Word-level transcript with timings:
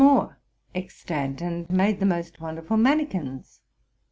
Hf 0.01 0.03
more 0.03 0.37
extant, 0.73 1.41
and 1.43 1.69
made 1.69 1.99
the 1.99 2.07
most 2.07 2.41
wonderful 2.41 2.75
manikins. 2.75 3.59